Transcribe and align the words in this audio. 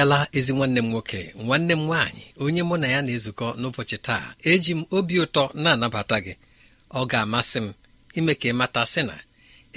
Ị 0.00 0.02
bịala 0.02 0.28
ezi 0.32 0.52
nwanne 0.52 0.80
m 0.82 0.88
nwoke 0.90 1.20
nwanne 1.44 1.74
m 1.74 1.82
nwaanyị 1.86 2.24
onye 2.44 2.62
mụ 2.68 2.76
na 2.80 2.86
ya 2.94 3.00
na-ezukọ 3.06 3.46
n'ụbọchị 3.60 3.96
taa 4.06 4.24
eji 4.50 4.72
m 4.78 4.84
obi 4.96 5.14
ụtọ 5.24 5.42
na-anabata 5.62 6.16
gị. 6.24 6.34
Ọ 6.90 7.00
ga-amasị 7.10 7.58
m 7.64 7.72
ime 8.18 8.32
ka 8.40 8.48
ị 8.48 8.54
mata 8.60 8.82
sị 8.92 9.02
na 9.08 9.16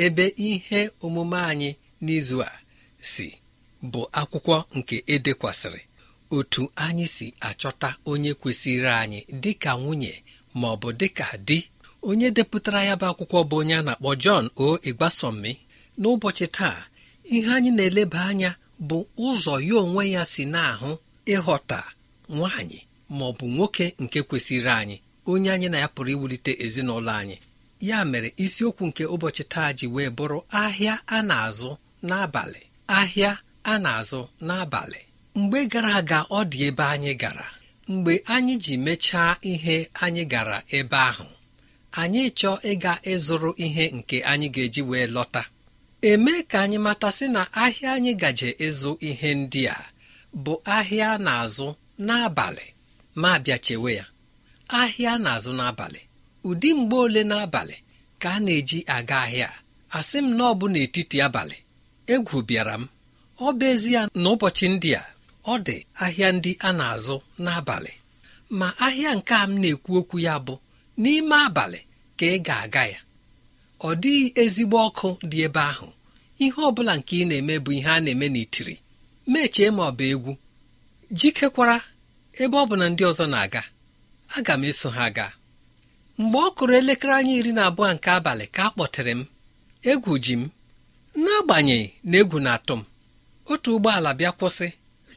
ebe 0.06 0.25
ihe 0.47 0.81
omume 1.06 1.38
anyị 1.51 1.69
n'izu 2.03 2.38
a 2.41 2.51
si 3.11 3.28
bụ 3.91 4.01
akwụkwọ 4.19 4.56
nke 4.78 4.95
edekwasịrị 5.13 5.81
otu 6.35 6.63
anyị 6.85 7.05
si 7.16 7.28
achọta 7.47 7.90
onye 8.11 8.31
kwesịrị 8.41 8.90
anyị 9.03 9.19
dịka 9.44 9.72
nwunye 9.81 10.13
ma 10.59 10.67
ọ 10.73 10.75
bụ 10.81 10.90
dịka 11.00 11.25
di. 11.47 11.59
Onye 12.09 12.28
depụtara 12.38 12.81
ya 12.90 12.95
bụ 13.00 13.05
akwụkwọ 13.11 13.40
bụ 13.50 13.55
onye 13.61 13.75
a 13.75 13.81
na-akpọ 13.88 14.09
Jọn 14.23 14.45
o. 14.66 14.67
Ịgbasọmmi 14.90 15.51
n'ụbọchị 16.00 16.45
taa 16.57 16.78
ihe 17.35 17.50
anyị 17.55 17.72
na-eleba 17.78 18.22
anya 18.31 18.51
bụ 18.88 18.98
ụzọ 19.28 19.54
ya 19.68 19.76
onwe 19.84 20.04
ya 20.16 20.24
si 20.34 20.44
na-ahụ 20.54 20.92
ịghọta 21.34 21.80
nwaanyị 22.36 22.80
ma 23.16 23.24
ọ 23.30 23.32
bụ 23.38 23.46
nwoke 23.56 23.86
nke 24.04 24.20
kwesịrị 24.28 24.72
anyị 24.82 24.98
onye 25.32 25.50
anyị 25.56 25.68
na 25.72 25.78
ya 25.84 25.88
pụrụ 25.96 26.10
iwulite 26.16 26.52
ezinụlọ 26.66 27.12
anyị. 27.22 27.38
Ya 27.90 27.98
mere 28.12 28.30
isiokwu 28.44 28.84
nke 28.90 29.04
ụbọchị 29.14 29.44
taa 29.54 29.70
ji 29.78 29.88
wee 29.96 30.10
bụrụ 30.18 30.40
ahịa 30.62 30.96
a 31.08 31.18
na-azụ 31.30 31.72
n'abalị 32.08 32.62
ahịa 33.00 33.32
a 33.64 33.74
na-azụ 33.84 34.22
n'abalị. 34.48 35.00
Mgbe 35.40 35.60
gara 35.72 35.92
aga 36.00 36.20
ọ 36.38 36.40
dị 36.52 36.60
ebe 36.70 36.84
anyị 36.94 37.14
gara. 37.22 37.48
Mgbe 37.88 38.14
anyị 38.36 38.54
ji 38.64 38.74
mechaa 38.86 39.32
ihe 39.52 39.78
anyị 40.04 40.24
gara 40.34 40.58
ebe 40.78 40.98
ahụ 41.10 41.26
anyị 42.02 42.24
chọọ 42.40 42.56
ịga 42.72 42.94
ịzụrụ 43.14 43.50
ihe 43.66 43.86
nke 43.98 44.18
anyị 44.32 44.48
ga-eji 44.56 44.82
wee 44.90 45.08
lọta. 45.16 45.42
Eme 46.12 46.36
ka 46.50 46.58
anyị 46.64 46.78
matasị 46.86 47.25
na 47.36 47.41
ahịa 47.64 47.90
anyị 47.97 48.14
gaje 48.22 48.50
ịzụ 48.68 48.91
ihe 49.09 49.30
ndị 49.40 49.62
a 49.75 49.78
bụ 50.44 50.53
ahịa 50.75 51.09
na-azụ 51.25 51.68
n'abalị 52.06 52.66
ma 53.22 53.31
bịa 53.44 53.58
chewe 53.66 53.91
ya. 54.00 54.06
Ahịa 54.81 55.14
na-azụ 55.24 55.52
n'abalị 55.59 56.02
ụdị 56.50 56.69
mgbe 56.80 56.96
ole 57.06 57.22
n'abalị 57.31 57.75
ka 58.22 58.30
a 58.36 58.40
na-eji 58.46 58.80
aga 58.96 59.18
ahịa. 59.25 59.50
Asị 59.97 60.18
m 60.25 60.28
na 60.38 60.44
ọ 60.52 60.53
bụ 60.59 60.66
n'etiti 60.74 61.17
abalị. 61.28 61.58
Egwu 62.14 62.38
bịara 62.47 62.76
m. 62.82 62.84
Ọ 63.46 63.47
bụ 63.58 63.66
ezie 63.73 64.02
n'ụbọchị 64.22 64.66
ndị 64.73 64.90
a 65.02 65.03
ọ 65.52 65.53
dị 65.66 65.78
ahịa 66.03 66.29
ndị 66.38 66.52
a 66.67 66.70
na-azụ 66.79 67.16
n'abalị. 67.44 67.94
Ma 68.59 68.67
ahịa 68.85 69.11
nke 69.17 69.34
a 69.34 69.44
m 69.50 69.52
na-ekwu 69.61 69.91
okwu 70.00 70.17
ya 70.28 70.35
bụ 70.46 70.53
n'ime 71.02 71.35
abalị 71.47 71.79
ka 72.17 72.26
ị 72.35 72.38
ga-aga 72.47 72.84
ya. 72.94 73.00
Ọ 73.88 73.90
dịghị 74.02 74.26
ezigbo 74.41 74.78
ọkụ 74.88 75.08
dị 75.32 75.40
ebe 75.47 75.61
ahụ. 75.72 75.88
Ihe 76.47 76.61
ọ 76.67 76.72
bụla 76.75 76.93
nke 76.99 77.13
ị 77.22 77.25
na-eme 77.29 77.55
bụ 77.63 77.72
ihe 77.78 77.90
a 77.90 77.99
na-eme 78.03 78.28
n'itiri. 78.34 78.75
Mechie 79.31 79.67
ma 79.75 79.84
ọ 79.90 79.91
bụ 79.97 80.03
egwu. 80.13 80.31
Jikekwara 81.19 81.78
ebe 82.41 82.55
ọ 82.57 82.66
bụ 82.69 82.75
na 82.79 82.85
ndị 82.91 83.03
ọzọ 83.11 83.25
na-aga. 83.34 83.61
Aga 84.37 84.53
m 84.57 84.63
eso 84.69 84.90
ha 84.97 85.05
gaa. 85.17 85.31
Mgbe 86.19 86.37
ọ 86.37 86.49
kụrụ 86.57 86.73
elekere 86.81 87.13
anya 87.19 87.34
iri 87.40 87.51
na 87.57 87.61
abụọ 87.69 87.87
nke 87.95 88.09
abalị 88.17 88.45
ka 88.55 88.61
a 88.67 88.69
kpọtere 88.73 89.11
m 89.19 89.22
egwu 89.91 90.13
ji 90.23 90.34
m. 90.40 90.43
N'agbanyeghị 91.23 91.87
na 92.09 92.16
egwu 92.22 92.37
na-atụ 92.45 92.73
m 92.79 92.84
otu 93.51 93.69
ụgbọala 93.75 94.09
bịa 94.19 94.31
kwụsị 94.37 94.67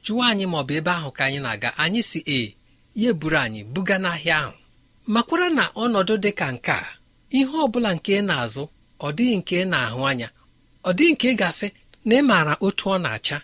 jụọ 0.05 0.21
anyị 0.31 0.45
ma 0.51 0.57
ọ 0.61 0.65
bụ 0.69 0.73
ebe 0.79 0.91
ahụ 0.99 1.11
ka 1.17 1.23
anyị 1.27 1.41
na-aga 1.45 1.71
anyị 1.83 2.01
si 2.11 2.19
ee 2.37 2.47
ya 3.01 3.09
eburu 3.13 3.39
anyị 3.45 3.61
buga 3.75 3.97
n'ahịa 4.03 4.37
ahụ. 4.43 4.55
Makwara 5.13 5.49
na 5.59 5.65
ọnọdụ 5.83 6.15
dị 6.23 6.31
ka 6.39 6.47
nke 6.55 6.73
a 6.73 6.89
ihe 7.39 7.57
ọ 7.65 7.67
bụla 7.73 7.91
nke 7.97 8.13
na-azụ 8.29 8.63
ọ 9.01 9.09
dịghị 9.17 9.35
nke 9.41 9.55
ị 9.63 9.69
na-ahụ 9.73 10.01
anya. 10.11 10.29
Ọ 10.89 10.91
dịghị 10.99 11.13
nke 11.15 11.27
ị 11.33 11.37
ga-asị 11.41 11.69
na 12.09 12.15
ị 12.21 12.23
maara 12.29 12.55
otu 12.67 12.85
ọ 12.95 12.97
na-acha. 13.05 13.39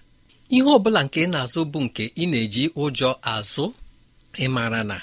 Ihe 0.55 0.62
ọ 0.77 0.79
bụla 0.83 1.00
nke 1.06 1.19
ị 1.25 1.29
na-azụ 1.33 1.61
bụ 1.73 1.79
nke 1.87 2.05
ị 2.23 2.25
na-eji 2.31 2.65
ụjọ 2.83 3.09
azụ. 3.35 3.65
Ị 4.44 4.47
maara 4.55 4.81
na 4.91 4.97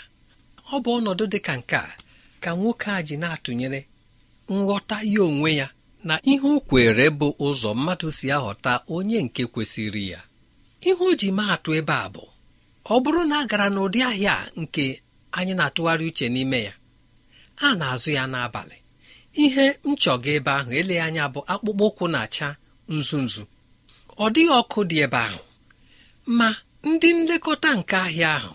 ọ 0.74 0.76
bụ 0.84 0.90
ọnọdụ 0.98 1.24
dị 1.32 1.40
ka 1.48 1.54
nke 1.60 1.76
a 1.76 1.92
ka 2.44 2.50
nwoke 2.58 2.90
a 2.98 3.02
ji 3.08 3.16
na-atụnyere 3.22 3.82
nghọta 4.56 4.98
ya 5.14 5.22
onwe 5.30 5.50
ya 5.60 5.68
na 6.08 6.16
ihe 6.32 6.48
o 6.56 6.60
kwere 6.68 7.06
bụ 7.20 7.28
ụzọ 7.48 7.70
mmadụ 7.78 8.08
si 8.18 8.26
aghọta 8.36 8.72
onye 8.96 9.18
nke 9.26 9.44
kwesịrị 9.54 10.04
ya. 10.14 10.20
Ihe 10.88 11.04
o 11.10 11.14
ji 11.20 11.30
maa 11.38 11.52
atụ 11.56 11.70
ebe 11.80 11.94
a 12.06 12.08
bụ 12.16 12.24
ọ 12.94 12.96
bụrụ 13.04 13.22
na 13.30 13.36
a 13.40 13.46
gara 13.50 13.68
n'ụdị 13.74 14.00
ahịa 14.10 14.36
nke 14.62 14.84
anyị 15.38 15.54
na-atụgharị 15.58 16.06
uche 16.12 16.28
n'ime 16.34 16.60
ya 16.68 16.74
a 17.66 17.68
na-azụ 17.80 18.10
ya 18.18 18.24
n'abalị. 18.32 18.78
Ihe 19.34 19.66
nchọga 19.90 20.30
ebe 20.38 20.52
ahụ 20.58 20.72
eleghị 20.80 21.00
anya 21.08 21.24
bụ 21.34 21.40
akpụkpọ 21.54 21.84
ụkwụ 21.90 22.06
na-acha 22.14 22.48
nzu 22.96 23.18
nzu. 23.26 23.44
Ọ 24.24 24.26
dịghị 24.34 24.52
ọkụ 24.60 24.80
dị 24.90 24.98
ebe 25.06 25.18
ahụ. 25.28 25.42
Ma 26.38 26.48
ndị 26.88 27.10
nlekọta 27.18 27.70
nke 27.80 27.96
ahịa 28.06 28.32
ahụ 28.38 28.54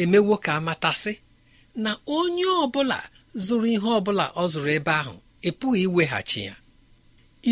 emewo 0.00 0.34
ka 0.44 0.50
amatasị 0.58 1.12
na 1.82 1.90
onye 2.16 2.46
ọbụla 2.64 2.98
zụrụ 3.44 3.66
ihe 3.74 3.88
ọbụla 3.98 4.24
ọ 4.42 4.44
zụrụ 4.52 4.70
ebe 4.78 4.92
ahụ 5.00 5.14
ịpụghị 5.48 5.80
iweghachi 5.86 6.40
ya. 6.48 6.54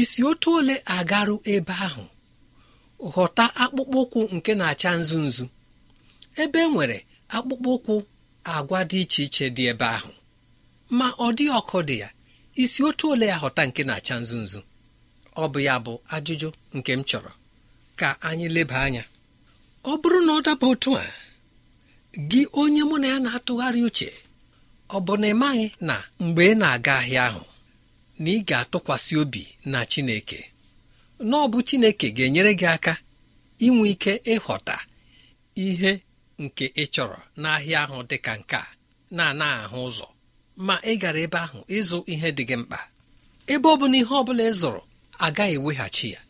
Isi 0.00 0.20
otu 0.30 0.48
ole 0.58 0.74
agarụ 0.96 1.34
ebe 1.54 1.72
ahụ 1.86 2.04
ghọta 3.12 3.44
akpụkpọ 3.62 3.98
ụkwụ 4.04 4.20
nke 4.34 4.52
na-acha 4.58 4.90
nzu 5.00 5.18
nzu. 5.26 5.46
Ebe 6.42 6.58
e 6.60 6.68
nwere 6.72 6.98
akpụkpọ 7.36 7.68
ụkwụ 7.76 7.94
agwa 8.54 8.78
dị 8.90 8.98
iche 9.04 9.22
iche 9.26 9.46
dị 9.56 9.64
ebe 9.72 9.86
ahụ. 9.96 10.10
Ma 10.98 11.06
ọ 11.24 11.26
dị 11.36 11.44
ọkụ 11.58 11.78
dị 11.88 11.96
ya. 12.02 12.08
Isi 12.54 12.80
otu 12.88 13.04
ole 13.12 13.26
ya 13.26 13.36
ghọta 13.42 13.62
nke 13.68 13.82
na-acha 13.88 14.14
nzu 14.22 14.36
nzu 14.44 14.60
ọ 15.42 15.44
bụ 15.52 15.58
ya 15.66 15.74
bụ 15.84 15.92
ajụjụ 16.14 16.48
nke 16.76 16.92
m 16.98 17.02
chọrọ. 17.08 17.32
Ka 17.98 18.08
anyị 18.28 18.46
leba 18.56 18.76
anya. 18.86 19.04
Ọ 19.84 19.92
bụrụ 20.00 20.18
na 20.26 20.32
ọ 20.38 20.40
daba 20.46 20.66
otu 20.72 20.90
a 20.96 21.04
gị 22.30 22.40
onye 22.60 22.82
mụ 22.88 22.96
na 23.02 23.06
ya 23.12 23.18
na-atụgharị 23.24 23.80
uche 23.88 24.08
ọ 24.88 24.98
bụ 25.06 25.12
na 25.20 25.26
ị 25.32 25.34
maghị 25.42 25.66
na 25.88 25.94
mgbe 26.24 26.42
ị 26.52 26.54
na-aga 26.60 26.94
ahịa 27.00 27.22
ahụ 27.28 27.42
na 28.22 28.28
ị 28.36 28.38
ga-atụkwasị 28.48 29.14
obi 29.22 29.42
na 29.72 29.78
Chineke 29.90 30.40
na 31.28 31.34
ọ 31.44 31.46
bụ 31.52 31.58
Chineke 31.68 32.06
ga-enyere 32.16 32.52
gị 32.60 32.66
aka 32.76 32.94
inwe 33.66 33.84
ike 33.92 34.12
ịghọta 34.34 34.76
ihe 35.66 35.92
nke 36.42 36.64
ị 36.82 36.84
chọrọ 36.94 37.18
n'ahịa 37.40 37.78
ahụ 37.84 37.96
dị 38.10 38.16
ka 38.24 38.32
nke 38.40 38.56
a 38.56 38.66
na-ana 39.16 39.46
ahụ 39.64 39.78
ụzọ. 39.88 40.06
Ma 40.56 40.74
ị 40.82 40.92
gara 41.02 41.20
ebe 41.26 41.38
ahụ 41.46 41.58
ịzụ 41.78 41.98
ihe 42.12 42.28
dị 42.36 42.44
gị 42.48 42.56
mkpa. 42.60 42.78
Ebe 43.52 43.66
ọ 43.68 43.74
bụ 43.80 43.86
na 43.90 43.96
ihe 44.00 44.14
ọ 44.20 44.22
bụla 44.26 44.44
ị 44.50 44.52
zụrụ 44.60 44.80
agaghị 45.26 45.54
eweghachi 45.58 46.08
ya. 46.14 46.20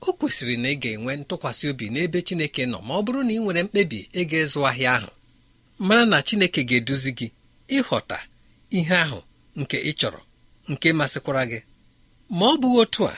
O 0.00 0.12
kwesịrị 0.18 0.56
na 0.62 0.68
ị 0.74 0.76
ga-enwe 0.82 1.12
ntụkwasị 1.20 1.64
obi 1.70 1.86
n'ebe 1.94 2.18
Chineke 2.26 2.62
nọ 2.72 2.78
ma 2.86 2.92
ọ 2.94 3.02
bụrụ 3.04 3.20
na 3.26 3.32
ị 3.32 3.38
nwere 3.42 3.62
mkpebi 3.66 3.98
ịga 4.20 4.38
ịzụ 4.44 4.60
ahịa 4.70 4.92
ahụ. 4.96 5.10
Mara 5.86 6.04
na 6.12 6.18
Chineke 6.26 6.60
ga-eduzi 6.68 7.10
gị 7.18 7.26
ịghọta 7.76 8.18
ihe 8.78 8.96
ahụ 9.04 9.18
nke 9.60 9.76
ị 9.90 9.92
chọrọ 10.00 10.20
nke 10.70 10.88
masịkwara 10.98 11.42
gị. 11.50 11.58
Ma 12.38 12.44
ọ 12.46 12.56
bụghị 12.60 12.78
otu 12.82 13.02
a 13.08 13.14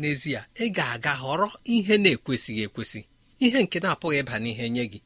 n'ezie 0.00 0.40
ị 0.62 0.66
ga-aga 0.76 1.12
họrọ 1.22 1.48
ihe 1.74 1.94
na-ekwesịghị 2.02 2.62
ekwesị 2.68 3.00
ihe 3.44 3.58
nke 3.64 3.76
na-apụghị 3.82 4.18
ịba 4.22 4.34
n'ihe 4.42 4.66
nye 4.74 4.84
gị. 4.92 5.00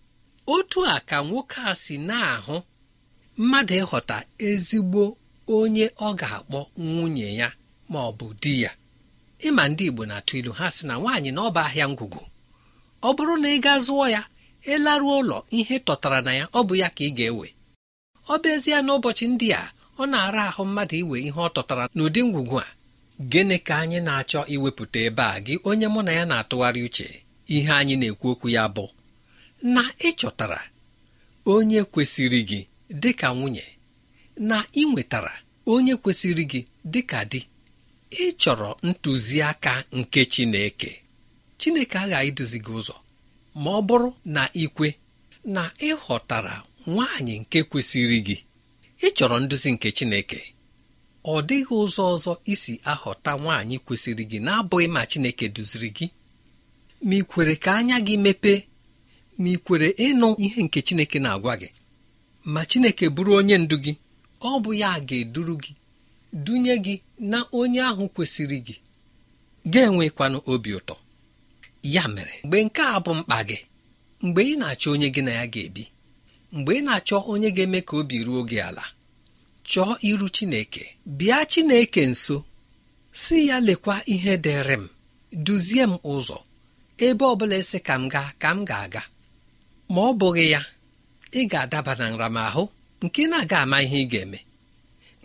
Otu 0.55 0.79
a 0.87 0.97
ka 1.09 1.17
nwoke 1.29 1.59
a 1.71 1.75
si 1.83 1.94
na-ahụ 2.09 2.56
mmadụ 3.43 3.75
ịghọta 3.83 4.17
ezigbo 4.49 5.03
onye 5.57 5.87
ọ 6.07 6.09
ga-akpọ 6.21 6.61
nwunye 6.89 7.29
ya 7.41 7.49
ma 7.91 7.99
ọ 8.09 8.11
bụ 8.19 8.27
di 8.43 8.53
ya. 8.63 8.71
Ịma 9.47 9.63
ndị 9.71 9.85
Igbo 9.91 10.03
na-atụ 10.11 10.33
ilu 10.41 10.53
ha 10.59 10.67
sị 10.75 10.83
na 10.89 10.95
nwaanyị 11.01 11.31
na 11.35 11.41
ọba 11.49 11.61
ahịa 11.69 11.87
ngwugwu. 11.93 12.23
Ọ 13.09 13.11
bụrụ 13.17 13.35
na 13.43 13.49
ị 13.57 13.59
ga 13.65 13.75
zụọ 13.87 14.05
ya 14.15 14.23
ịlaruo 14.73 15.15
ụlọ 15.21 15.39
ihe 15.59 15.77
tọtara 15.87 16.21
na 16.27 16.33
ya 16.41 16.45
ọ 16.59 16.61
bụ 16.67 16.75
ya 16.83 16.89
ka 16.97 17.03
ị 17.09 17.11
ga-ewe. 17.17 17.49
Ọ 18.33 18.35
bụ 18.41 18.47
ezie 18.55 18.79
n'ụbọchị 18.87 19.25
ndị 19.33 19.49
a 19.61 19.63
ọ 20.01 20.03
na-ara 20.13 20.43
ahụ 20.51 20.63
mmadụ 20.69 20.97
iwe 21.03 21.17
ihe 21.29 21.41
ọ 21.47 21.49
tọtara 21.57 21.85
n'ụdị 21.97 22.21
ngwugwu 22.29 22.57
a. 22.65 22.67
Gịnị 23.31 23.57
ka 23.67 23.75
anyị 23.83 23.99
na-achọ 24.07 24.41
iwepụta 24.55 24.99
ebe 25.09 25.23
a? 25.35 25.41
Gị 25.47 25.55
onye 25.69 25.87
mụ 25.95 26.01
na 26.07 26.13
ya 26.19 26.25
na-atụgharị 26.31 26.81
uche 26.89 27.07
ihe 27.55 27.71
anyị 27.81 27.95
na-ekwu 28.01 28.27
okwu 28.33 28.47
ya 28.57 28.65
bụ 28.75 28.85
na 29.75 29.83
ịchọtara 30.09 30.61
onye 31.55 31.81
kwesịrị 31.93 32.41
gị 32.51 32.61
dị 32.91 33.13
ka 33.21 33.29
nwunye 33.35 33.65
na 34.49 34.57
ị 34.73 34.83
nwetara 34.91 35.33
onye 35.73 35.95
kwesịrị 36.03 36.45
gị 36.51 36.61
dị 36.93 37.01
ka 37.11 37.21
di 37.31 37.41
ị 38.11 38.27
chọrọ 38.41 38.71
ntụziaka 38.89 39.73
nke 39.99 40.21
Chineke. 40.33 40.91
Chineke 41.61 41.97
aghaghị 42.03 42.29
iduzi 42.31 42.59
gị 42.65 42.73
ụzọ 42.79 42.95
ma 43.63 43.71
ọ 43.79 43.81
bụrụ 43.89 44.09
na 44.35 44.43
ikwe 44.65 44.89
na 45.55 45.63
ị 45.79 45.91
ghọtara 46.03 46.55
nwaanyị 46.93 47.35
nke 47.43 47.59
kwesịrị 47.71 48.19
gị 48.27 48.37
ị 49.07 49.09
chọrọ 49.17 49.37
nduzi 49.43 49.69
nke 49.75 49.89
Chineke. 49.97 50.41
Ọ 51.25 51.35
dịghị 51.49 51.75
ụzọ 51.83 52.03
ọzọ 52.15 52.33
isi 52.53 52.73
aghọta 52.93 53.33
nwaanyị 53.43 53.77
kwesịrị 53.87 54.25
gị 54.31 54.39
na-abụghị 54.47 54.87
ma 54.95 55.03
Chineke 55.11 55.47
duziri 55.55 55.91
gị. 55.97 56.07
Ma 57.07 57.15
ị 57.21 57.23
kwere 57.31 57.55
ka 57.65 57.71
anya 57.79 57.97
gị 58.07 58.15
mepee 58.25 58.59
ma 59.41 59.49
ị 59.55 59.57
kwere 59.65 59.89
ịnụ 60.07 60.29
ihe 60.45 60.61
nke 60.67 60.79
Chineke 60.87 61.19
na-agwa 61.25 61.55
gị. 61.61 61.69
Ma 62.53 62.61
Chineke 62.71 63.07
bụrụ 63.15 63.33
onye 63.41 63.57
ndu 63.63 63.77
gị 63.85 63.93
ọ 64.41 64.51
bụ 64.63 64.71
ya 64.83 64.91
ga-eduru 65.09 65.55
gị 65.65 65.73
dunye 66.45 66.75
gị 66.85 66.95
na 67.31 67.39
onye 67.61 67.81
ahụ 67.91 68.05
kwesịrị 68.15 68.59
gị. 68.67 68.75
Ga-enwekwanụ 69.73 70.39
obi 70.53 70.71
ụtọ. 70.79 70.95
Ya 71.95 72.03
mere 72.15 72.35
mgbe 72.45 72.59
nke 72.67 72.83
a 72.83 72.99
bụ 73.05 73.13
mkpa 73.19 73.39
gị 73.49 73.59
mgbe 74.25 74.41
ị 74.53 74.55
na-achọ 74.61 74.89
onye 74.95 75.09
gị 75.15 75.23
na 75.27 75.33
ya 75.39 75.45
ga-ebi 75.53 75.85
mgbe 76.57 76.73
ị 76.79 76.81
na-achọ 76.87 77.17
onye 77.33 77.49
ga-eme 77.57 77.81
ka 77.89 77.95
obi 78.01 78.17
ruo 78.27 78.41
gị 78.51 78.59
ala 78.69 78.85
chọọ 79.71 79.93
iru 80.09 80.27
Chineke 80.37 80.83
bịa 81.19 81.39
Chineke 81.51 82.03
nso 82.13 82.37
si 83.21 83.37
ya 83.49 83.57
lekwa 83.67 83.97
ihe 84.15 84.33
dịrị 84.45 84.77
m 84.83 84.85
duzie 85.45 85.83
m 85.87 85.95
ụzọ 86.13 86.39
ebe 87.07 87.25
ọ 87.25 87.35
bụla 87.39 87.57
esi 87.63 87.79
ka 87.87 87.95
m 88.01 88.05
gaa 88.13 88.31
ka 88.43 88.49
m 88.57 88.65
ga-aga. 88.69 89.03
Ma 89.93 90.01
ọ 90.11 90.13
bụghị 90.21 90.47
ya 90.55 90.61
ị 91.38 91.41
ga-adaba 91.50 91.93
na 92.00 92.06
nramahụ 92.11 92.62
nke 93.05 93.23
na-aga 93.31 93.59
ama 93.65 93.77
ihe 93.85 93.99
ị 94.05 94.09
ga-eme. 94.12 94.38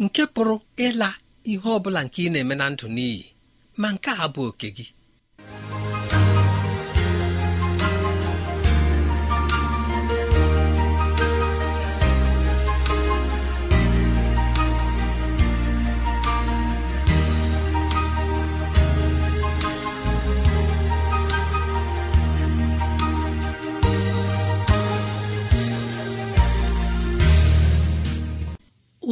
Nke 0.04 0.24
pụrụ 0.34 0.56
ịla 0.86 1.10
ihe 1.52 1.68
ọ 1.76 1.80
bụla 1.84 2.02
nke 2.06 2.20
ị 2.28 2.30
na-eme 2.34 2.56
na 2.60 2.66
ndụ 2.74 2.88
n'iyi 2.96 3.26
ma 3.82 3.88
nke 3.96 4.12
a 4.24 4.28
bụ 4.34 4.42
oke 4.50 4.68
gị. 4.78 4.86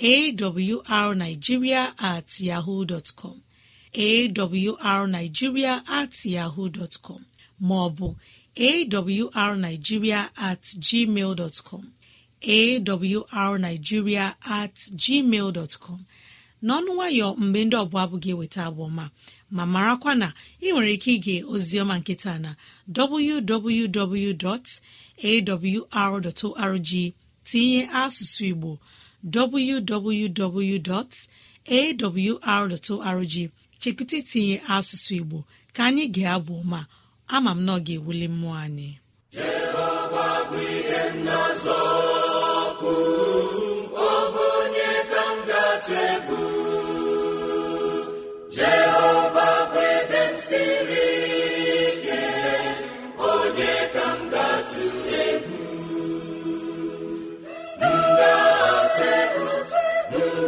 awrnigeria 0.00 1.92
at 2.00 2.40
yahoo 2.40 2.86
com. 3.16 3.42
Awrnigeria 3.92 5.82
at 5.88 6.24
yahoo 6.24 6.70
com. 7.02 7.24
Maọbụ 7.62 8.16
awrnigeria 8.56 10.30
at 10.38 10.62
gmail 10.62 11.62
com. 11.64 11.92
Awrnigeria 12.42 14.34
at 14.46 14.74
gmail 14.74 15.78
com. 15.78 16.04
N'ọnụ 16.62 16.92
nwayọ 16.94 17.28
mgbe 17.40 17.60
ndị 17.64 17.76
ọbụla 17.82 18.02
abụghị 18.04 18.30
eweta 18.34 18.60
abụọma 18.68 19.04
ma 19.50 19.62
marakwa 19.66 20.12
na 20.14 20.28
ị 20.60 20.68
nwere 20.72 20.92
ike 20.96 21.10
ige 21.16 21.34
oziọma 21.52 21.94
nketa 22.00 22.32
na 22.44 22.50
www.awr.org 25.60 26.90
tinye 27.48 27.80
asụsụ 28.02 28.42
igbo 28.50 28.70
www.awr.org 32.10 33.34
chekwụta 33.80 34.14
itinye 34.20 34.56
asụsụ 34.74 35.12
igbo 35.20 35.38
ka 35.74 35.80
anyị 35.88 36.04
ga-abụ 36.14 36.54
ma 36.70 36.80
ama 37.34 37.50
m 37.56 37.60
na 37.66 37.72
ọ 37.76 37.78
ga-ewuli 37.86 38.26
mmụọ 38.32 38.54
anyị. 38.64 38.88
Jehova 48.56 49.48
bụ 49.72 49.80
ebe 49.96 50.22
m 50.32 50.36
siri 50.46 51.09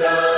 Buddha. 0.02 0.31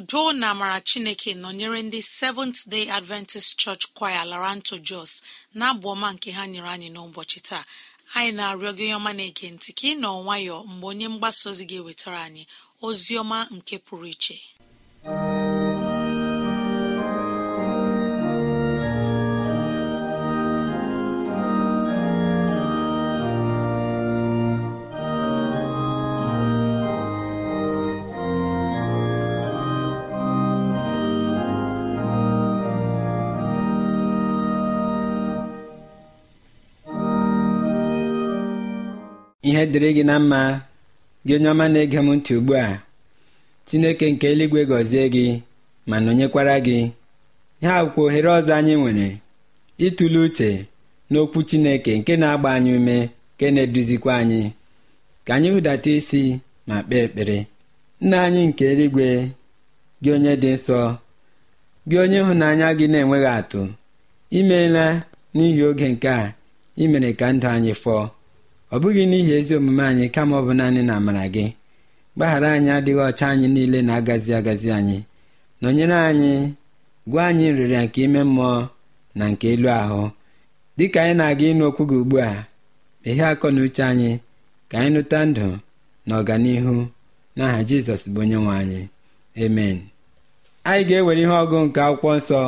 Udo 0.00 0.32
na 0.32 0.50
amara 0.50 0.80
chineke 0.80 1.34
nọnyere 1.34 1.82
ndị 1.82 2.00
seventh 2.02 2.60
day 2.68 2.90
adventist 2.90 3.56
church 3.58 3.84
choir 3.98 4.24
laranto 4.30 4.74
jos 4.88 5.12
na-abụ 5.58 5.86
ọma 5.94 6.08
nke 6.14 6.30
ha 6.36 6.42
nyere 6.52 6.68
anyị 6.74 6.88
n'ụbọchị 6.94 7.40
taa. 7.48 7.64
Anyị 8.16 8.32
na-arịọ 8.38 8.72
gị 8.78 8.86
ọma 8.98 9.10
na-ege 9.18 9.46
ntị 9.54 9.70
ka 9.78 9.84
ị 9.92 9.94
nọ 10.02 10.10
nwayọọ 10.24 10.58
mgbe 10.70 10.86
onye 10.90 11.06
mgbasa 11.12 11.44
ozi 11.50 11.64
ga-ewetara 11.70 12.20
anyị 12.28 12.42
ozi 12.86 13.12
ọma 13.22 13.38
nke 13.56 13.74
pụrụ 13.86 14.06
iche. 14.14 14.36
Ihe 39.50 39.62
dịrị 39.72 39.90
gị 39.96 40.02
na 40.10 40.14
mma 40.22 40.40
gị 41.26 41.32
onye 41.36 41.48
ọma 41.52 41.64
na-ege 41.72 41.98
m 42.06 42.08
ntị 42.16 42.32
ugbu 42.38 42.52
a 42.64 42.68
chineke 43.66 44.06
nke 44.12 44.26
eluigwe 44.32 44.60
gọzie 44.70 45.04
gị 45.14 45.26
ma 45.88 45.96
nọnyekwara 46.04 46.56
gị. 46.66 46.78
Ihe 47.62 47.72
akwụkwọ 47.78 48.02
ohere 48.08 48.28
ọzọ 48.38 48.52
anyị 48.58 48.74
nwere 48.80 49.08
ịtụle 49.86 50.18
uche 50.26 50.50
n'okwu 51.10 51.38
chineke 51.48 51.92
nke 51.98 52.12
na-agba 52.20 52.48
anyị 52.56 52.72
ume 52.78 52.96
nke 53.34 53.46
na-eduzikwa 53.54 54.12
anyị. 54.20 54.40
Ka 55.24 55.32
anyị 55.36 55.48
hụdata 55.54 55.90
isi 55.98 56.22
ma 56.68 56.76
kpee 56.86 57.02
ekpere. 57.06 57.38
Nna 58.02 58.16
anyị 58.26 58.42
nke 58.48 58.64
eluigwe 58.72 59.08
gị 60.02 60.10
onye 60.16 60.32
dị 60.42 60.50
nsọ 60.56 60.80
gị 61.88 61.96
onye 62.02 62.18
ịhụnanya 62.22 62.68
gị 62.78 62.86
na-enweghị 62.92 63.30
atụ 63.38 63.62
imeela 64.38 64.84
n'ihi 65.34 65.62
oge 65.68 65.86
nke 65.94 66.08
a 66.20 66.34
imere 66.82 67.10
ka 67.18 67.26
ndụ 67.34 67.46
anyị 67.56 67.72
fọọ. 67.82 68.02
Ọ 68.74 68.76
bụghị 68.82 69.02
n'ihi 69.10 69.32
ezi 69.38 69.52
omume 69.58 69.82
anyị 69.90 70.04
kama 70.14 70.34
ọ 70.40 70.42
bụ 70.46 70.52
naanị 70.58 70.80
na 70.88 70.94
amara 71.00 71.24
gị. 71.34 71.46
Gbaghara 72.16 72.48
anyị 72.56 72.70
adịghị 72.76 73.02
ọcha 73.08 73.26
anyị 73.32 73.46
niile 73.54 73.78
na-agazi 73.88 74.30
agazi 74.38 74.68
anyị. 74.78 74.98
Nọnyere 75.60 75.98
anyị 76.10 76.32
gwa 77.10 77.22
anyị 77.28 77.46
nrịrịa 77.52 77.82
nke 77.86 78.00
ime 78.06 78.20
mmụọ 78.28 78.52
na 79.18 79.24
nke 79.32 79.46
elu 79.54 79.68
ahụ. 79.80 80.02
Dịka 80.76 80.98
anyị 81.02 81.14
na-aga 81.18 81.44
ịnụ 81.50 81.64
okwu 81.68 81.82
gị 81.90 81.96
ugbu 82.02 82.16
a 82.28 82.32
meghee 83.02 83.26
akọ 83.32 83.46
na 83.54 83.60
uche 83.66 83.82
anyị 83.90 84.10
ka 84.70 84.74
anyị 84.78 84.90
nụta 84.94 85.18
ndụ 85.28 85.46
na 86.06 86.12
ọganihu 86.20 86.74
n'aha 87.36 87.58
jizọs 87.68 88.02
bụ 88.12 88.18
onye 88.22 88.36
nwe 88.44 88.52
anyị. 88.60 88.80
Amen. 89.44 89.76
Anyị 90.68 90.82
ga-ewere 90.88 91.20
ihe 91.24 91.34
ọgụ 91.42 91.56
nke 91.66 91.80
akwụkwọ 91.86 92.10
nsọ 92.18 92.40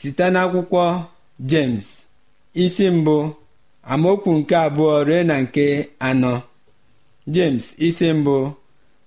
site 0.00 0.24
n'akwụkwọ 0.34 0.82
jems 1.50 1.86
isi 2.62 2.86
mbụ 2.96 3.16
amaokwu 3.92 4.30
nke 4.38 4.54
abụọ 4.66 4.92
rue 5.06 5.20
na 5.28 5.34
nke 5.44 5.64
anọ. 6.08 6.32
Jems 7.34 7.64
isi 7.86 8.08
mbụ. 8.18 8.36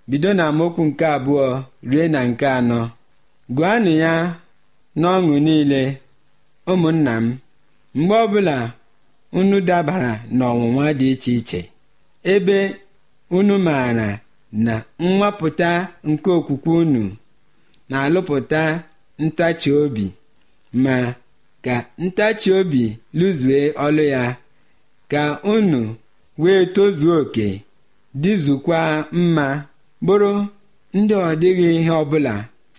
Bido 0.09 0.29
na 0.37 0.43
amaokwu 0.51 0.81
nke 0.89 1.05
abụọ 1.15 1.45
rue 1.89 2.05
na 2.13 2.19
nke 2.29 2.45
anọ. 2.57 2.79
Gụanụ 3.55 3.91
ya 4.03 4.13
n'ọṅụ 4.99 5.33
niile 5.45 5.81
ụmụnna 6.71 7.13
m 7.23 7.25
mgbe 7.97 8.15
ọbụla 8.25 8.55
unu 9.37 9.57
dabara 9.67 10.11
n'ọnwụnwa 10.37 10.85
dị 10.99 11.07
iche 11.13 11.31
iche 11.39 11.61
ebe 12.33 12.57
unu 13.37 13.55
maara 13.65 14.07
na 14.65 14.73
nwapụta 14.99 15.69
nke 16.09 16.29
okwukwe 16.37 16.71
unu 16.83 17.03
na-alụpụta 17.89 18.61
ntachi 19.23 19.69
obi 19.81 20.05
ma 20.83 20.95
ka 21.65 21.75
ntachi 22.03 22.49
obi 22.59 22.83
lụzue 23.17 23.59
ọlụ 23.85 24.03
ya 24.13 24.23
ka 25.13 25.23
unu 25.53 25.81
wee 26.41 26.65
tozuo 26.75 27.15
oke 27.21 27.47
dịzukwa 28.21 28.79
mma 29.19 29.47
bụrụ 30.05 30.31
ndị 30.97 31.13
ọ 31.27 31.29
dịghị 31.41 31.67
ihe 31.79 31.91
ọbụla 32.01 32.33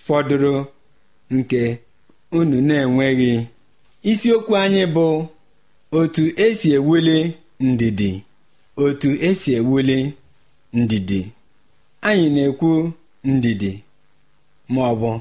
fọdụrụ 0.04 0.52
nke 1.34 1.60
unu 2.38 2.56
na-enweghị. 2.68 3.32
Isiokwu 4.10 4.52
anyị 4.62 4.82
bụ 4.96 5.06
otu 5.98 6.22
esi 6.44 6.68
ewuli 6.76 7.16
ndidi 7.68 8.10
otu 8.84 9.08
esi 9.28 9.50
ewuli 9.58 9.98
ndidi. 10.80 11.20
Anyị 12.08 12.26
na-ekwu 12.34 12.70
ndidi 13.32 13.72
ma 14.72 14.80
ọ 14.90 14.94
bụ 15.00 15.12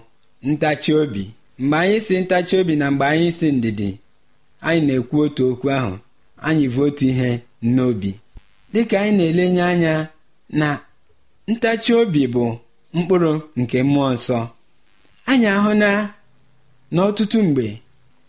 ntachi 0.49 0.91
obi. 1.01 1.23
Mgbe 1.59 1.77
anyị 1.81 1.97
si 2.05 2.13
ntachi 2.23 2.53
obi 2.61 2.73
na 2.79 2.85
mgbe 2.91 3.05
anyị 3.11 3.29
si 3.37 3.47
ndidi 3.57 3.89
anyị 4.67 4.81
na-ekwu 4.87 5.15
otu 5.25 5.43
okwu 5.51 5.67
ahụ. 5.77 5.93
Anyị 6.47 6.65
bụ 6.73 6.81
otu 6.87 7.05
ihe 7.11 7.29
n'obi. 7.75 8.11
Dịka 8.73 8.97
anyị 9.01 9.13
na-elenye 9.17 9.63
anya 9.71 9.93
na 10.59 10.67
ntachi 11.51 11.91
obi 12.01 12.21
bụ 12.33 12.43
mkpụrụ 12.95 13.31
nke 13.59 13.77
mmụọ 13.85 14.09
nsọ. 14.15 14.39
Anyị 15.29 15.47
ahụ 15.57 15.71
na 15.81 15.89
n'ọtụtụ 16.93 17.37
mgbe 17.47 17.65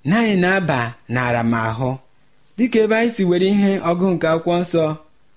na 0.09 0.15
anyị 0.21 0.35
na-aba 0.43 0.79
n'aramahụ 1.12 1.91
dịka 2.57 2.79
ebe 2.85 2.95
anyị 3.01 3.11
si 3.17 3.23
were 3.31 3.47
ihe 3.55 3.71
ọgụ 3.91 4.07
nke 4.15 4.27
akwụkwọ 4.33 4.55
nsọ 4.62 4.85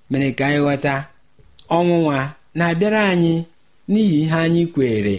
mere 0.10 0.30
ka 0.38 0.44
anyị 0.48 0.60
ghọta 0.66 0.94
ọnwụnwa 1.76 2.18
na-abịara 2.58 3.02
anyị 3.14 3.34
n'ihi 3.92 4.18
ihe 4.24 4.36
anyị 4.46 4.62
kwere 4.74 5.16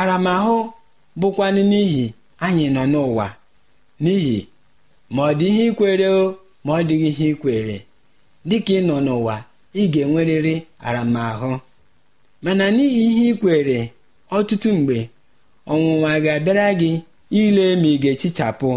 aramahụ 0.00 0.56
bụkwanụ 1.20 1.62
n'ihi 1.70 2.04
anyị 2.44 2.64
nọ 2.74 2.82
n'ụwa 2.92 3.26
n'ihi 4.02 4.38
ma 5.14 5.20
ọ 5.30 5.34
dị 5.38 5.46
ihe 5.52 5.64
ikwere 5.70 6.06
o 6.20 6.22
ma 6.68 6.74
ọ 6.80 6.82
dịghị 6.88 7.08
ihe 7.12 7.26
ikwere. 7.34 7.76
Dịka 8.48 8.72
ị 8.78 8.80
nọ 8.88 8.96
n'ụwa 9.06 9.36
ị 9.80 9.82
ga-enwerịrị 9.92 10.54
aramahụ. 10.86 11.50
Mana 12.44 12.64
n'ihi 12.74 13.00
ihe 13.10 13.24
ikwere 13.32 13.78
ọtụtụ 14.36 14.68
mgbe 14.78 14.98
ọnwụnwa 15.72 16.10
ga-abịara 16.24 16.66
gị 16.80 16.90
ile 17.40 17.64
ma 17.80 17.88
ị 17.94 17.96
ga-echichapụ. 18.02 18.70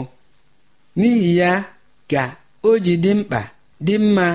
N'ihi 0.98 1.32
ya 1.42 1.52
ka 2.12 2.24
o 2.68 2.80
ji 2.84 2.94
dị 3.04 3.12
mkpa 3.20 3.42
dị 3.86 3.96
mma 4.04 4.28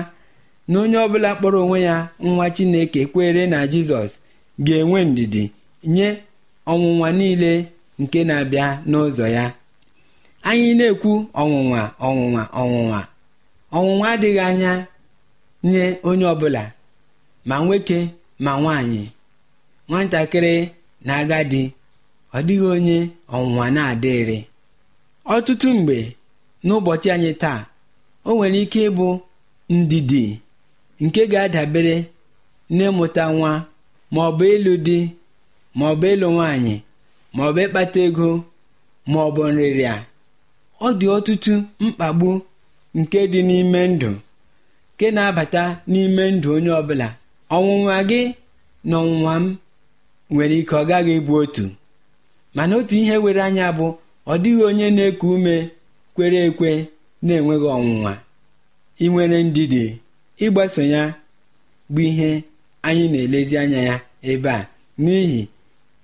na 0.69 0.75
onye 0.83 0.97
ọbụla 1.05 1.29
kpọrọ 1.37 1.59
onwe 1.65 1.79
ya 1.87 1.95
nwa 2.25 2.45
chineke 2.55 3.01
kwere 3.11 3.43
na 3.51 3.59
jizọs 3.71 4.11
ga-enwe 4.65 4.99
ndidi 5.11 5.43
nye 5.93 6.07
ọnwụnwa 6.71 7.09
niile 7.19 7.51
nke 8.01 8.19
na-abịa 8.27 8.67
n'ụzọ 8.89 9.25
ya. 9.37 9.45
Anyị 10.49 10.69
na-ekwu 10.79 11.11
ọnwụnwa 11.41 11.81
ọnwụnwa 12.07 12.43
ọnwụnwa. 12.61 12.99
Ọnwụnwa 13.75 14.07
adịghị 14.13 14.39
anya 14.49 14.71
nye 15.69 15.83
onye 16.07 16.25
ọbụla 16.33 16.63
ma 17.47 17.55
nwoke 17.63 17.97
ma 18.43 18.51
nwaanyị. 18.61 19.03
Nwatakịrị 19.89 20.53
na 21.05 21.13
agadi 21.21 21.63
ọ 22.35 22.39
dịghị 22.47 22.65
onye 22.75 22.97
ọnwụnwa 23.35 23.65
na-adịrị. 23.75 24.37
Ọtụtụ 25.33 25.67
mgbe 25.77 25.97
n'ụbọchị 26.65 27.07
anyị 27.15 27.31
taa 27.43 27.59
o 28.27 28.29
nwere 28.35 28.59
ike 28.63 28.79
ịbụ 28.89 29.07
ndidi 29.75 30.23
nke 31.03 31.21
ga-adabere 31.31 31.95
n'ịmụta 32.75 33.23
nwa 33.35 33.51
ma 34.13 34.19
ọ 34.27 34.31
bụ 34.37 34.43
ịlụ 34.55 34.73
di 34.87 34.97
ma 35.77 35.83
ọ 35.91 35.93
bụ 35.99 36.05
ịlụ 36.13 36.27
nwaanyị 36.35 36.75
ma 37.35 37.41
ọ 37.47 37.49
bụ 37.55 37.59
ịkpata 37.65 37.99
ego 38.07 38.29
ma 39.11 39.17
ọ 39.27 39.29
bụ 39.35 39.41
nrịrịa. 39.53 39.95
Ọ 40.85 40.87
dị 40.99 41.05
ọtụtụ 41.17 41.53
mkpagbu 41.83 42.29
nke 42.99 43.19
dị 43.31 43.39
n'ime 43.49 43.81
ndụ 43.93 44.09
nke 44.93 45.07
na-abata 45.15 45.63
n'ime 45.91 46.23
ndụ 46.35 46.47
onye 46.55 46.71
ọbụla. 46.81 47.07
Ọnwụnwa 47.55 47.97
gị 48.09 48.21
na 48.89 48.95
ọnwụnwa 49.03 49.33
m 49.43 49.45
nwere 50.33 50.55
ike 50.61 50.75
ọ 50.81 50.83
gaghị 50.89 51.13
ịbụ 51.19 51.33
otu. 51.43 51.65
Mana 52.55 52.73
otu 52.79 52.95
ihe 53.01 53.15
were 53.23 53.41
anya 53.47 53.67
bụ 53.77 53.87
ọ 54.31 54.33
dịghị 54.43 54.61
onye 54.69 54.87
na-eku 54.97 55.25
ume 55.35 55.55
kwere 56.15 56.37
ekwe 56.47 56.69
na-enweghị 57.25 57.67
ọnwụnwa. 57.77 58.13
Ị 59.03 59.05
nwere 59.11 59.37
ndidi 59.47 59.83
ịgbaso 60.43 60.81
ya 60.93 61.03
bụ 61.93 62.01
ihe 62.09 62.29
anyị 62.87 63.05
na-elezi 63.13 63.55
anya 63.61 63.79
ya 63.89 63.95
ebe 64.31 64.49
a. 64.49 64.67
N'ihi 65.03 65.41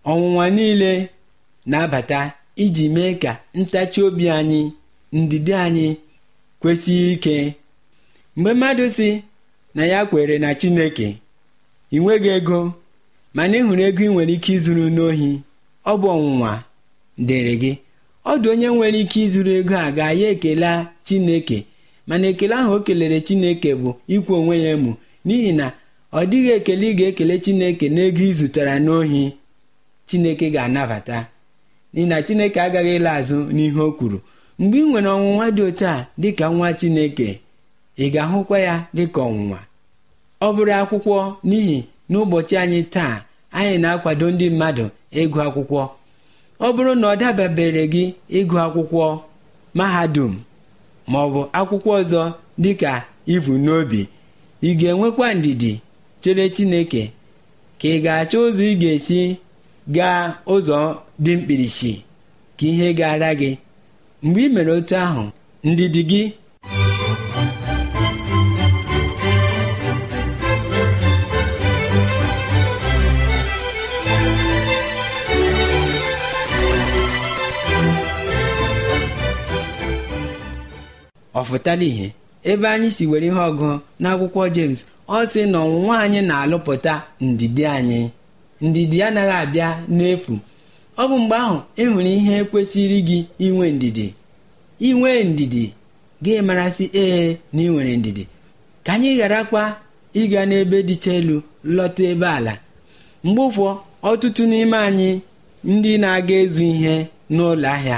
ọnwụnwa 0.09 0.45
niile 0.55 0.91
na-abata 1.69 2.19
iji 2.63 2.85
mee 2.95 3.13
ka 3.21 3.31
ntachi 3.59 3.99
obi 4.07 4.25
anyị 4.37 4.61
ndidi 5.19 5.53
anyị 5.65 5.87
kwesịghị 6.63 7.11
ike. 7.13 7.53
Mgbe 8.37 8.53
mmadụ 8.53 8.89
si 8.89 9.23
na 9.75 9.85
ya 9.85 10.05
kwere 10.05 10.35
na 10.39 10.49
chineke 10.55 11.07
ị 11.93 11.97
nweghị 11.99 12.29
ego 12.37 12.59
mana 13.35 13.57
ị 13.57 13.61
hụrụ 13.67 13.81
ego 13.89 14.03
ị 14.03 14.09
nwere 14.13 14.33
ike 14.37 14.51
izuru 14.57 14.85
n'ohi 14.95 15.31
ọ 15.85 15.93
bụ 15.99 16.07
ọnwụnwa 16.15 16.53
dịrị 17.27 17.55
gị. 17.61 17.71
Ọ 18.25 18.37
dị 18.41 18.47
onye 18.53 18.67
nwere 18.75 18.97
ike 19.03 19.19
izuru 19.25 19.51
ego 19.59 19.75
a 19.77 19.91
ga 19.97 20.05
ya 20.19 20.27
ekele 20.33 20.71
chineke 21.05 21.57
mana 22.07 22.25
ekele 22.31 22.53
ahụ 22.61 22.71
o 22.73 22.79
kelere 22.85 23.17
chineke 23.27 23.69
bụ 23.81 23.89
ikwu 24.15 24.31
onwe 24.39 24.55
ya 24.65 24.69
emu 24.75 24.91
n'ihi 25.25 25.51
na 25.59 25.65
ọ 26.13 26.25
dịghị 26.29 26.51
ekele 26.57 26.85
ị 26.91 26.95
ga-ekele 26.99 27.35
chineke 27.43 27.85
n'ego 27.95 28.23
ị 28.23 28.33
zụtara 28.39 28.75
n'ohi 28.85 29.23
chineke 30.07 30.45
ga-anabata. 30.55 31.17
N'ihi 31.93 32.07
na 32.11 32.17
chineke 32.25 32.59
agaghị 32.65 32.91
ịla 32.97 33.11
azụ 33.19 33.37
n'ihe 33.55 33.81
o 33.81 33.91
kwuru. 33.97 34.19
Mgbe 34.63 34.77
ị 34.79 34.85
nwere 34.89 35.09
ọnwụnwa 35.15 35.45
dị 35.55 35.61
otu 35.69 35.85
a 35.93 36.07
dịka 36.21 36.45
nwa 36.55 36.67
chineke 36.79 37.29
ị 38.03 38.05
ga-ahụkwa 38.13 38.57
ya 38.67 38.75
dịka 38.95 39.21
ọnwụnwa. 39.29 39.59
Ọ 40.45 40.47
bụrụ 40.55 40.71
akwụkwọ 40.81 41.15
n'ihi 41.49 41.77
n'ụbọchị 42.09 42.55
anyị 42.63 42.79
taa 42.93 43.13
anyị 43.57 43.75
na-akwado 43.83 44.25
ndị 44.33 44.45
mmadụ 44.53 44.85
ịgụ 45.21 45.37
akwụkwọ. 45.45 45.81
Ọ 46.65 46.67
bụrụ 46.75 46.91
na 47.01 47.05
ọ 47.13 47.15
dababere 47.21 47.83
gị 47.93 48.03
ịgụ 48.39 48.55
akwụkwọ 48.65 49.03
mahadum 49.77 50.33
ma 51.11 51.17
ọ 51.25 51.27
bụ 51.33 51.41
akwụkwọ 51.59 51.91
ọzọ 52.01 52.21
dịka 52.63 52.91
ivu 53.33 53.53
n'obi 53.65 54.01
ị 54.67 54.69
ga-enwekwa 54.79 55.27
ndidi 55.39 55.73
chere 56.21 56.45
chineke 56.55 57.03
ka 57.79 57.87
ị 57.95 57.97
ga-achọ 58.03 58.37
ụzọ 58.47 58.63
ị 58.71 58.75
ga-esi 58.81 59.19
gaa 59.95 60.19
ụzọ 60.53 60.77
dị 61.23 61.31
mkpirisi 61.37 61.91
ka 62.57 62.65
ihe 62.71 62.87
gara 62.99 63.31
gị. 63.39 63.51
Mgbe 64.23 64.41
ị 64.47 64.49
mere 64.53 64.71
otu 64.77 64.95
ahụ 65.05 65.23
ndidi 65.69 66.01
gị? 66.09 66.21
Ọ 81.35 81.41
fụtala 81.47 81.83
ihe? 81.91 82.07
Ebe 82.43 82.67
anyị 82.73 82.89
si 82.95 83.03
were 83.11 83.27
ihe 83.27 83.39
ọgụ 83.49 83.67
n'akwụkwọ 84.01 84.41
jems 84.55 84.79
ọ 85.15 85.25
sị 85.31 85.41
na 85.51 85.57
ọnwụnwa 85.65 85.95
anyị 86.03 86.19
na-alụpụta 86.29 86.93
ndidi 87.21 87.63
anyị. 87.77 87.99
Ndidi 88.67 88.97
anaghị 89.07 89.35
abịa 89.43 89.69
n'efu. 89.97 90.33
Ọ 91.01 91.03
bụ 91.09 91.15
mgbe 91.23 91.35
ahụ 91.45 91.57
ị 91.81 91.83
hụrụ 91.91 92.09
ihe 92.17 92.35
kwesịrị 92.49 92.99
gị 93.07 93.19
inwe 93.45 93.65
ndidi. 93.77 94.07
Inwe 94.87 95.11
ndidi 95.31 95.65
gị 96.23 96.33
marasị 96.47 96.85
ee 97.03 97.37
na 97.53 97.61
ị 97.61 97.67
nwere 97.71 97.93
ndidi. 97.97 98.23
Ka 98.85 98.91
anyị 98.93 99.11
gharakwa 99.19 99.63
ịga 100.21 100.41
n'ebe 100.49 100.77
dịcha 100.87 101.11
elu 101.19 101.35
lọta 101.75 102.03
ebe 102.11 102.27
ala. 102.37 102.53
Mgbe 103.23 103.41
ụfọ 103.49 103.67
ọtụtụ 104.09 104.43
n'ime 104.51 104.77
anyị 104.87 105.09
ndị 105.71 105.91
na-aga 106.01 106.35
ezu 106.43 106.63
ihe 106.73 106.95
n'ụlọ 107.35 107.67
ahịa 107.75 107.97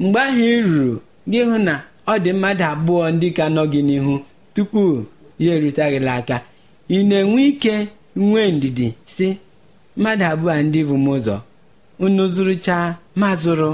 mgbe 0.00 0.20
ahụ 0.28 0.40
ị 0.52 0.56
ruru 0.66 0.94
gị 1.30 1.40
hụ 1.48 1.56
na 1.66 1.74
ọ 2.06 2.14
dị 2.24 2.30
mmadụ 2.36 2.64
abụọ 2.72 3.04
ndị 3.14 3.28
ka 3.36 3.44
nọ 3.54 3.62
gị 3.72 3.80
n'ihu 3.88 4.14
tupu 4.54 4.82
ya 5.44 5.50
erutaghịla 5.56 6.12
aka 6.20 6.36
ị 6.90 6.98
na-enwe 7.08 7.40
ike 7.50 7.74
nwee 8.16 8.48
ndidi 8.56 8.88
si 9.14 9.26
mmadụ 9.96 10.24
abụọ 10.32 10.52
ndị 10.66 10.80
bụ 10.88 10.94
m 11.04 11.06
ụzọ. 11.14 11.36
Unu 12.04 12.24
zụrụcha 12.34 12.76
ma 13.20 13.28
zụrụ 13.42 13.70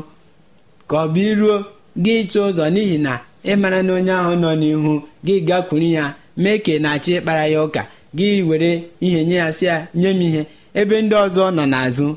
ka 0.89 0.97
ọ 1.05 1.09
bụ 1.13 1.21
iruo 1.31 1.57
gị 2.05 2.13
ịchọ 2.23 2.41
ụzọ 2.51 2.65
n'ihi 2.75 2.97
na 3.07 3.13
ị 3.45 3.53
mara 3.61 3.79
na 3.87 3.93
onye 3.99 4.13
ahụ 4.21 4.33
nọ 4.43 4.51
n'ihu 4.61 4.93
gị 5.27 5.35
gakwuru 5.49 5.89
ya 5.97 6.05
mee 6.43 6.59
ka 6.65 6.73
na-achọ 6.83 7.11
ịkpara 7.19 7.45
ya 7.53 7.59
ụka 7.67 7.83
gị 8.17 8.29
were 8.49 8.71
ihe 9.07 9.21
nye 9.29 9.35
ya 9.43 9.47
sị 9.57 9.65
ya 9.71 9.77
nye 10.01 10.11
m 10.11 10.21
ihe. 10.27 10.43
Ebe 10.81 10.97
ndị 11.03 11.15
ọzọ 11.25 11.45
nọ 11.57 11.65
n'azụ 11.73 12.09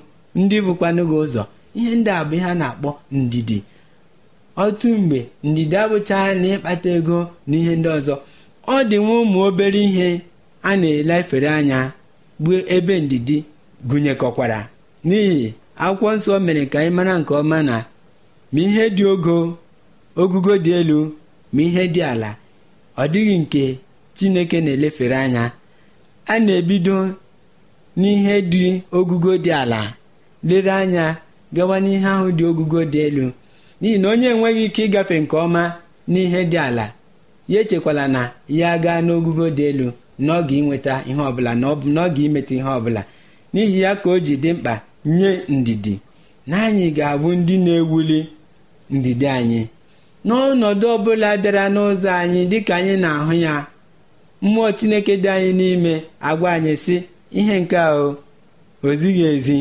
ndị 0.41 0.57
bụkwanụ 0.65 1.01
gị 1.09 1.17
ụzọ 1.23 1.43
ihe 1.79 1.91
ndị 1.99 2.09
a 2.11 2.21
bụ 2.29 2.33
ihe 2.37 2.45
a 2.45 2.55
na-akpọ 2.61 2.89
ndidi. 3.11 3.57
Otu 4.63 4.87
mgbe 5.01 5.19
ndidi 5.47 5.75
abụchaghị 5.83 6.33
na 6.41 6.47
ịkpata 6.55 6.89
ego 6.97 7.19
na 7.47 7.55
ihe 7.61 7.73
ndị 7.79 7.89
ọzọ. 7.97 8.15
Ọ 8.67 8.75
dị 8.89 8.97
nwa 9.03 9.13
ụmụ 9.23 9.37
obere 9.47 9.81
ihe 9.89 10.07
a 10.63 10.71
na-elefere 10.81 11.49
anya 11.57 11.79
bụ 12.43 12.51
ebe 12.75 12.93
ndidi 13.05 13.37
gụnyekọkwara. 13.89 14.59
N'ihi 15.07 15.47
akwụkwọ 15.83 16.09
nsọ 16.17 16.33
mere 16.45 16.63
ka 16.71 16.77
anyị 16.79 16.91
mara 16.97 17.13
nke 17.19 17.33
ọma 17.41 17.57
na 17.69 17.75
ma 18.53 18.59
ihe 18.65 18.83
dị 18.97 19.03
ogo 19.13 19.37
ogugo 20.21 20.53
dị 20.65 20.71
elu 20.79 20.99
ma 21.53 21.61
ihe 21.67 21.83
dị 21.93 22.01
ala 22.11 22.29
ọ 22.97 23.03
dịghị 23.13 23.35
nke 23.43 23.63
chineke 24.15 24.57
na-elefere 24.65 25.17
anya. 25.25 25.43
A 26.25 26.35
na-ebido 26.45 26.97
n'ihe 27.99 28.35
dị 28.51 28.63
ogugo 28.97 29.31
dị 29.43 29.51
ala 29.61 29.79
lere 30.47 30.71
anya 30.81 31.05
gawa 31.55 31.75
n'ihe 31.83 32.07
ahụ 32.15 32.27
dị 32.37 32.43
ogugo 32.49 32.79
dị 32.91 32.99
elu. 33.07 33.25
N'ihi 33.81 33.97
na 34.01 34.07
onye 34.13 34.27
enweghị 34.33 34.63
ike 34.67 34.81
ịgafe 34.87 35.15
nke 35.23 35.35
ọma 35.45 35.63
n'ihe 36.11 36.39
dị 36.51 36.57
ala 36.67 36.85
ya 37.51 37.59
echekwala 37.63 38.03
na 38.15 38.21
ya 38.59 38.69
gaa 38.83 38.99
n'ogugo 39.05 39.45
dị 39.57 39.63
elu 39.69 39.87
na 40.25 40.31
ọ 40.39 40.41
ga-inweta 40.47 40.93
ihe 41.09 41.21
ọbụla 41.29 41.51
na 41.61 41.65
ọ 41.71 41.75
ga-imeta 42.15 42.53
ihe 42.57 42.69
ọbụla. 42.77 43.01
N'ihi 43.53 43.77
ya 43.83 43.91
ka 44.01 44.07
o 44.09 44.19
ji 44.25 44.35
dị 44.43 44.49
mkpa 44.55 44.73
nye 45.05 45.31
ndidi. 45.49 45.95
Na 46.47 46.55
anyị 46.67 46.87
ga-abụ 46.97 47.29
ndị 47.39 47.55
na-ewuli 47.65 48.19
ndidi 48.95 49.27
anyị. 49.37 49.61
N'ọnọdụ 50.27 50.85
ọbụla 50.95 51.29
bịara 51.41 51.63
n'ụzọ 51.73 52.09
anyị 52.21 52.41
dịka 52.51 52.73
anyị 52.79 52.95
na-ahụ 53.03 53.33
ya 53.45 53.53
mmụọ 54.43 54.67
chineke 54.77 55.13
dị 55.23 55.27
anyị 55.35 55.51
n'ime 55.59 55.93
agwa 56.29 56.49
anyị 56.55 56.73
sị 56.83 56.95
ihe 57.39 57.55
nke 57.61 57.77
ahụ 57.87 58.07
o 58.83 58.87
ezi. 58.93 59.59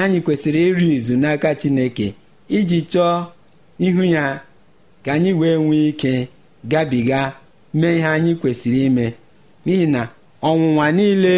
Anyị 0.00 0.18
kwesịrị 0.24 0.60
ịrụ 0.68 0.86
izu 0.96 1.14
n'aka 1.22 1.48
chineke 1.60 2.06
iji 2.56 2.78
chọọ 2.92 3.14
ihu 3.86 4.02
ya 4.14 4.24
ka 5.04 5.10
anyị 5.16 5.30
wee 5.40 5.56
nwee 5.64 5.86
ike 5.90 6.12
gabiga 6.70 7.20
mee 7.78 7.94
ihe 7.98 8.06
anyị 8.16 8.32
kwesịrị 8.40 8.80
ime. 8.88 9.06
N'ihi 9.66 9.86
na 9.94 10.02
ọnwụnwa 10.48 10.86
niile 10.96 11.34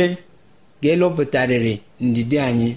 ga-elụpụtarịrị 0.82 1.74
ndidi 2.06 2.36
anyị. 2.48 2.70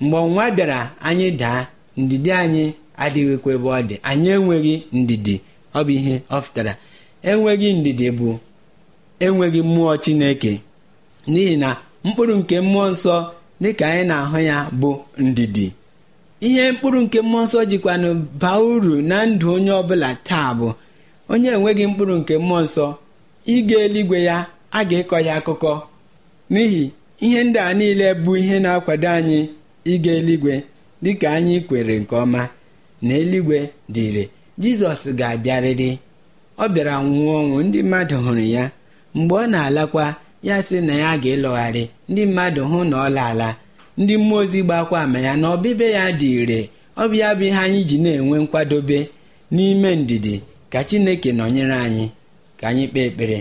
Mgbe 0.00 0.16
ọnwụnwa 0.22 0.44
bịara 0.56 0.80
anyị 1.08 1.26
daa 1.40 1.60
ndidi 1.96 2.30
anyị 2.42 2.64
adịghịkwa 3.02 3.50
ebe 3.56 3.68
ọ 3.68 3.78
dị. 3.88 3.96
Anyị 4.08 4.28
enweghị 4.36 4.74
ndidi 4.98 5.34
ọ 5.74 5.80
bụ 5.86 5.90
ihe 5.98 6.14
ọ 6.30 6.36
fụtara. 6.44 6.72
Enweghị 7.30 7.68
ndidi 7.80 8.06
bụ 8.18 8.28
enweghị 9.24 9.60
mmụọ 9.68 9.92
chineke. 10.02 10.52
N'ihi 11.30 11.54
na 11.62 11.68
mkpụrụ 12.04 12.34
nke 12.40 12.56
mmụọ 12.64 12.84
nsọ 12.92 13.14
dịka 13.62 13.84
anyị 13.92 14.04
na-ahụ 14.10 14.38
ya 14.50 14.56
bụ 14.80 14.90
ndidi. 15.18 15.66
Ihe 16.46 16.64
mkpụrụ 16.72 16.98
nke 17.04 17.18
mmụọ 17.24 17.42
nsọ 17.44 17.58
jikwanụ 17.70 18.08
baa 18.40 18.58
uru 18.70 18.94
na 19.10 19.16
ndụ 19.30 19.46
onye 19.56 19.72
ọbụla 19.80 20.08
taa 20.28 20.48
bụ 20.58 20.68
onye 21.32 21.48
enweghị 21.56 21.84
mkpụrụ 21.90 22.14
nke 22.20 22.34
mmụọ 22.42 22.60
nsọ 22.66 22.86
ịga 23.54 23.76
eluigwe 23.84 24.18
ya 24.28 24.36
a 24.70 24.80
ga-ịkọ 24.88 25.16
ya 25.26 25.32
akụkọ. 25.38 25.72
N'ihi 26.52 26.82
ihe 27.24 27.40
ndị 27.46 27.58
a 27.58 27.74
niile 27.78 28.08
bụ 28.24 28.32
ihe 28.42 28.56
na-akwado 28.64 29.08
anyị 29.18 29.40
ịga 29.84 30.12
eluigwe 30.18 30.54
dịka 31.02 31.28
anyị 31.36 31.56
kwere 31.68 31.94
nke 32.00 32.14
ọma 32.16 32.42
na 33.02 33.14
eluigwe 33.14 33.58
dị 33.94 34.02
ire. 34.08 34.24
Jizọs 34.62 35.02
ga-abịarịrị. 35.18 35.90
Ọ 36.58 36.64
bịara 36.74 36.94
nwụọ 37.06 37.32
ọnwụ 37.40 37.58
ndị 37.66 37.80
mmadụ 37.82 38.16
hụrụ 38.24 38.44
ya. 38.56 38.64
Mgbe 39.14 39.34
ọ 39.34 39.46
na-alakwa 39.52 40.04
ya 40.42 40.56
sị 40.66 40.76
na 40.80 40.94
ya 41.02 41.10
ga-ịlọgharị 41.22 41.84
ndị 42.10 42.22
mmadụ 42.26 42.62
hụ 42.70 42.78
na 42.90 42.96
ọ 43.06 43.08
laala. 43.16 43.48
Ndị 43.98 44.14
mmụọ 44.20 44.36
ozi 44.42 44.60
gbakwa 44.66 44.96
ama 45.04 45.18
ya 45.26 45.32
na 45.40 45.46
ọbịbịa 45.54 45.90
ya 45.96 46.04
dị 46.20 46.28
ire. 46.42 46.60
Ọ 46.96 47.08
bụ 47.08 47.14
ya 47.22 47.28
bụ 47.38 47.42
ihe 47.48 47.58
anyị 47.64 47.80
ji 47.88 47.96
na-enwe 48.04 48.36
nkwadobe 48.42 48.98
n'ime 49.54 49.90
ndidi. 49.96 50.34
Ka 50.72 50.84
chineke 50.88 51.30
nọnyere 51.32 51.74
anyị. 51.86 52.06
Ka 52.60 52.64
anyị 52.68 52.84
kpee 52.90 53.06
ekpere. 53.08 53.38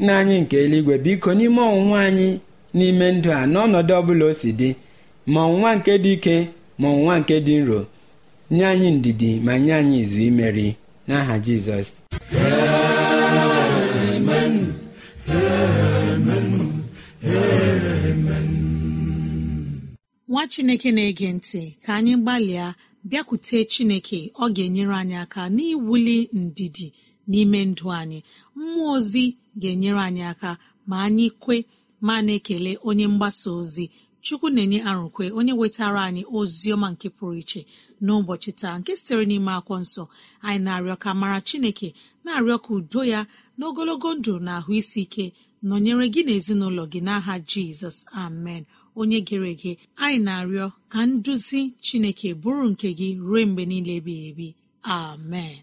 Nna 0.00 0.12
anyị 0.18 0.36
nke 0.42 0.56
eluigwe 0.64 0.94
biko 1.04 1.30
n'ime 1.38 1.60
ọnwụnwa 1.70 1.98
anyị 2.08 2.28
n'ime 2.76 3.06
ndụ 3.16 3.30
a 3.32 3.46
n'ọnọdụ 3.52 3.92
ọbụla 4.00 4.24
o 4.24 4.32
si 4.40 4.50
dị 4.60 4.70
ma 5.32 5.40
ọnwụnwa 5.46 5.70
nke 5.78 5.92
dị 6.04 6.12
ike 6.16 6.36
ma 6.80 6.86
ọnwụnwa 6.92 7.14
nke 7.20 7.36
dị 7.46 7.54
nro 7.62 7.80
nye 8.54 8.64
anyị 8.72 8.88
ndidi 8.98 9.30
ma 9.46 9.52
nye 9.64 9.72
anyị 9.80 9.96
izu 10.02 10.18
imeri 10.28 10.66
n'aha 11.08 11.34
jizọs. 11.44 11.88
Nwa 20.30 20.42
chineke 20.52 20.88
na-ege 20.96 21.28
ntị 21.36 21.62
ka 21.82 21.90
anyị 21.98 22.14
gbalịa 22.22 22.66
bịakwute 23.08 23.58
chineke 23.72 24.18
ọ 24.42 24.44
ga-enyere 24.54 24.94
anyị 25.00 25.16
aka 25.24 25.42
n'iwuli 25.56 26.16
ndidi 26.42 26.86
n'ime 27.30 27.60
ndụ 27.70 27.86
anyị. 28.00 28.18
Mmụọ 28.58 28.86
ozi 28.96 29.24
ga-enyere 29.60 30.00
anyị 30.08 30.22
aka 30.32 30.50
ma 30.88 30.96
anyị 31.06 31.26
kwe 31.42 31.56
ma 32.06 32.14
na-ekele 32.26 32.72
onye 32.88 33.06
mgbasa 33.12 33.48
ozi 33.60 33.84
chukwu 34.24 34.46
na-enye 34.54 34.78
arụkwe 34.90 35.24
onye 35.38 35.52
wetara 35.60 36.00
anyị 36.08 36.22
ozi 36.38 36.68
ọma 36.74 36.88
nke 36.94 37.08
pụrụ 37.16 37.34
iche 37.42 37.60
n'ụbọchị 38.04 38.50
taa 38.60 38.74
nke 38.78 38.90
sitere 38.98 39.24
n'ime 39.28 39.52
akwọ 39.58 39.74
nsọ. 39.84 40.02
Anyị 40.46 40.60
na-arịọ 40.64 40.96
ka 41.02 41.10
mara 41.20 41.38
chineke 41.48 41.88
na-arịọ 42.24 42.56
ka 42.64 42.70
udo 42.78 43.00
ya 43.12 43.20
na 43.58 43.62
ogologo 43.68 44.08
ndụ 44.18 44.32
na 44.46 44.52
ahụ 44.58 44.70
isi 44.80 45.00
ike 45.06 45.24
nọnyere 45.68 46.04
gị 46.14 46.20
na 46.26 46.32
ezinụlọ 46.38 46.82
gị 46.92 47.00
n'aha 47.06 47.34
jizọs. 47.50 47.98
Amen. 48.24 48.62
Onye 49.00 49.18
gere 49.28 49.48
ege 49.54 49.72
anyị 50.04 50.18
na-arịọ 50.26 50.66
ka 50.92 51.00
nduzi 51.10 51.60
chineke 51.84 52.28
bụrụ 52.42 52.64
nke 52.72 52.88
gị 52.98 53.08
ruo 53.26 53.40
mgbe 53.48 53.62
niile 53.70 53.92
ebighị 54.00 54.24
ebi. 54.30 54.48
Amen. 54.98 55.62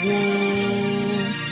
gboo 0.00 1.43